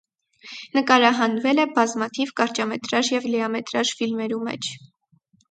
[0.77, 4.73] Նկարահանուեր է բազմաթիւ կարճամեթրաժ եւ լիամեթրաժ ֆիլմերու մէջ։